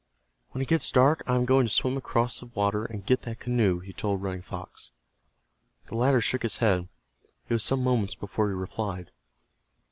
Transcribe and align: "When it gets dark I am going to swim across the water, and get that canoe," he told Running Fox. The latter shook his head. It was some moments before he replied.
"When 0.49 0.63
it 0.63 0.67
gets 0.67 0.91
dark 0.91 1.21
I 1.27 1.35
am 1.35 1.45
going 1.45 1.67
to 1.67 1.71
swim 1.71 1.95
across 1.95 2.39
the 2.39 2.47
water, 2.47 2.85
and 2.85 3.05
get 3.05 3.21
that 3.21 3.39
canoe," 3.39 3.77
he 3.81 3.93
told 3.93 4.23
Running 4.23 4.41
Fox. 4.41 4.89
The 5.89 5.93
latter 5.95 6.21
shook 6.21 6.41
his 6.41 6.57
head. 6.57 6.87
It 7.47 7.53
was 7.53 7.63
some 7.63 7.83
moments 7.83 8.15
before 8.15 8.47
he 8.47 8.55
replied. 8.55 9.11